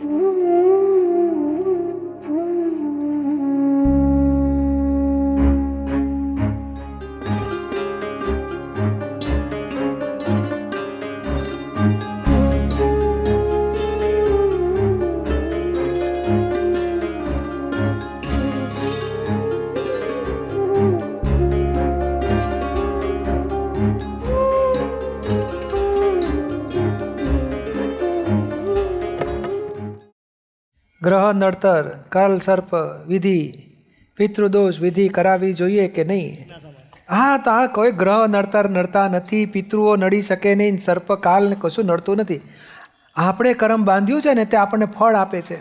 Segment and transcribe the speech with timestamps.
[0.00, 0.57] Mm-hmm.
[31.08, 32.74] ગ્રહ નડતર, કાલ સર્પ
[33.06, 33.52] વિધિ,
[34.16, 36.48] પિતૃદોષ વિધિ કરાવી જોઈએ કે નહીં?
[37.10, 41.84] હા, તો આ કોઈ ગ્રહ નડતર નડતા નથી, પિતૃઓ નડી શકે નહીં, સર્પ કાલ કશું
[41.84, 42.40] નડતું નથી.
[43.16, 45.56] આપણે કર્મ બાંધ્યું છે ને, તે આપણને ફળ આપે છે.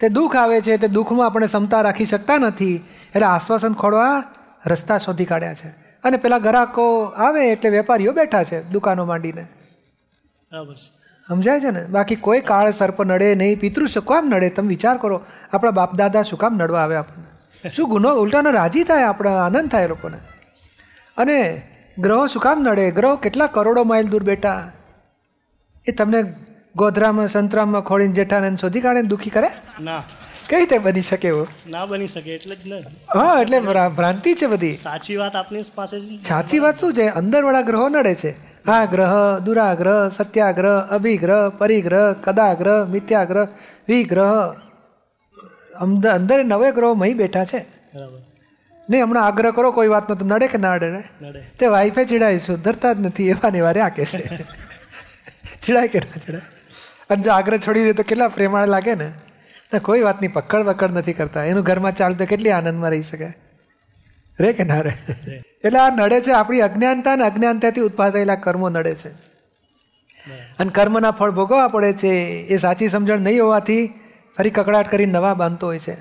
[0.00, 2.76] તે દુઃખ આવે છે, તે દુઃખમાં આપણે ક્ષમતા રાખી શકતા નથી.
[3.14, 4.24] એટલે આશ્વાસન ખોળવા
[4.66, 5.68] રસ્તા શોધી કાઢ્યા છે.
[6.04, 9.42] અને પેલા ગ્રાહકો આવે એટલે વેપારીઓ બેઠા છે દુકાનો માંડીને.
[10.52, 11.05] બરાબર છે.
[11.28, 11.82] સમજાય છે ને?
[11.84, 14.48] બાકી કોઈ કાળ સર્પ નડે નહીં પિતૃ શું કામ નડે?
[14.48, 17.70] તમે વિચાર કરો આપણા બાપ દાદા શું કામ નડવા આવે આપણને?
[17.70, 20.18] શું ગુનો ઉલટાનો રાજી થાય આપણે આનંદ થાય લોકોને?
[21.16, 21.62] અને
[21.98, 22.90] ગ્રહો શું કામ નડે?
[22.90, 24.72] ગ્રહો કેટલા કરોડો માઇલ દૂર બેઠા?
[25.86, 26.34] એ તમને
[26.76, 29.48] ગોધરામાં સંતરામમાં ખોળીને જેઠાને શોધી કાઢે દુઃખી કરે?
[29.80, 30.02] ના.
[30.48, 31.48] કઈ રીતે બની શકે એવું?
[31.68, 32.80] ના બની શકે એટલે જ ને.
[33.14, 34.72] હા એટલે ભ્રાંતિ છે બધી.
[34.72, 37.08] સાચી વાત આપની પાસે સાચી વાત શું છે?
[37.08, 38.55] અંદરવાળા ગ્રહો નડે છે.
[38.66, 43.48] આ ગ્રહ દુરાગ્રહ સત્યાગ્રહ અભિગ્રહ પરિગ્રહ કદાગ્રહ મિથ્યાગ્રહ
[43.88, 44.54] વિગ્રહ
[46.10, 47.64] અંદર નવે ગ્રહો મહી બેઠા છે
[48.88, 51.02] નહીં હમણાં આગ્રહ કરો કોઈ વાતનો તો નડે કે ના નડે
[51.58, 54.44] તે વાઈફે ચીડાવીશું ધરતા જ નથી એવા ને વારે આ કે છે
[55.60, 56.42] ચીડાય કે ના ચીડાય
[57.10, 61.12] અને જો આગ્રહ છોડી દે તો કેટલા પ્રેમાળ લાગે ને કોઈ વાતની પકડ વકડ નથી
[61.12, 63.34] કરતા એનું ઘરમાં ચાલતું કેટલી આનંદમાં રહી શકે?
[64.40, 64.92] રે કે ના રે
[65.64, 69.08] એટલે આ નડે છે આપણી અજ્ઞાનતા અને અજ્ઞાનતાથી ઉત્પાદેલા કર્મો નડે છે.
[70.58, 72.08] અને કર્મના ફળ ભોગવવા પડે છે
[72.48, 73.94] એ સાચી સમજણ નહીં હોવાથી
[74.38, 75.94] ફરી કકડાટ કરી નવા બાંધતો હોય છે.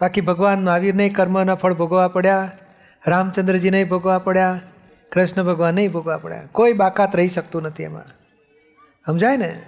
[0.00, 2.50] બાકી ભગવાન મહાવીરને કર્મના ફળ ભોગવવા પડ્યા
[3.06, 4.60] રામચંદ્રજી નહીં ભોગવવા પડ્યા
[5.12, 6.42] કૃષ્ણ ભગવાન નહીં ભોગવવા પડ્યા.
[6.52, 8.04] કોઈ બાકાત રહી શકતું નથી એમાં.
[9.06, 9.62] સમજાય ને?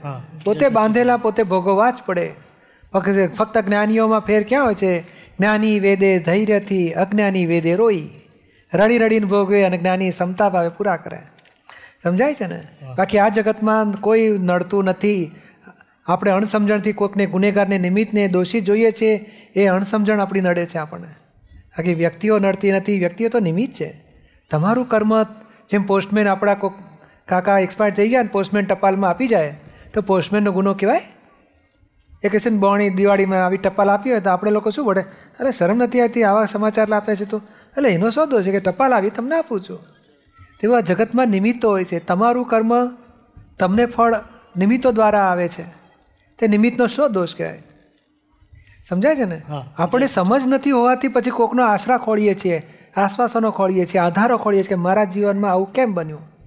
[0.44, 2.32] પોતે બાંધેલા પોતે ભોગવવા જ પડે.
[3.26, 5.18] ફક્ત જ્ઞાનીઓમાં ફેર ક્યાં હોય છે?
[5.38, 8.09] જ્ઞાની વેદે ધૈર્યથી અજ્ઞાની વેદે રોઈ.
[8.75, 11.19] રડી રડીને ભોગવે અને જ્ઞાની ક્ષમતા ભાવે પૂરા કરે.
[12.03, 12.60] સમજાય છે ને?
[12.97, 15.31] બાકી આ જગતમાં કોઈ નડતું નથી.
[16.06, 21.06] આપણે અણસમજણથી કોઈકને ગુનેગારને નિમિત્તને દોષી જોઈએ છીએ એ અણસમજણ આપણી નડે છે આપણને.
[21.55, 24.05] બાકી વ્યક્તિઓ નડતી નથી વ્યક્તિઓ તો નિમિત્ત છે.
[24.50, 25.22] તમારું કર્મ
[25.70, 26.72] જેમ પોસ્ટમેન આપણા કોઈક
[27.28, 29.55] કાકા એક્સપાયર થઈ ગયા ને પોસ્ટમેન ટપાલમાં આપી જાય
[29.94, 31.00] તો પોસ્ટમેનનો ગુનો કહેવાય?
[32.23, 35.01] એ કહેશે ને બોણી દિવાળીમાં આવી ટપાલ આપી હોય તો આપણે લોકો શું બોલે?
[35.41, 37.39] અરે શરમ નથી આવતી આવા સમાચાર આપે છે તો.
[37.77, 39.79] એટલે એનો સોદો દોષ છે કે ટપાલ આવી તમને આપું છું.
[40.61, 41.99] તેવું આ જગતમાં નિમિત્તો હોય છે.
[41.99, 42.87] તમારું કર્મ
[43.59, 44.15] તમને ફળ
[44.56, 45.62] નિમિત્તો દ્વારા આવે છે.
[46.39, 47.62] તે નિમિત્તનો શું દોષ કહેવાય.
[48.89, 49.43] સમજાય છે ને.
[49.79, 52.62] આપણે સમજ નથી હોવાથી પછી કોકનો આશરા ખોળીએ છીએ
[52.97, 56.38] આશ્વાસનો ખોળીએ છીએ આધારો ખોળીએ છીએ કે મારા જીવનમાં આવું કેમ બન્યું?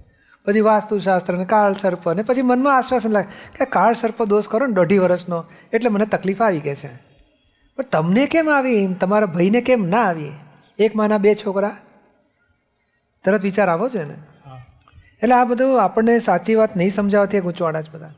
[0.44, 4.66] પછી વાસ્તુશાસ્ત્ર ને કાળ સર્પ ને પછી મનમાં આશ્વાસન લાગે કે કાળ સર્પ દોષ કરો
[4.66, 6.94] ને દોઢી વર્ષનો એટલે મને તકલીફ આવી ગઈ છે.
[7.76, 8.94] પણ તમને કેમ આવી?
[8.94, 10.32] તમારા ભાઈને કેમ ના આવી?
[10.78, 11.76] એક માના બે છોકરા?
[13.24, 14.14] તરત વિચાર આવો છે ને?
[15.22, 18.14] એટલે આ બધું આપણને સાચી વાત નહીં સમજાવતી ગૂંચવાડા જ બધા.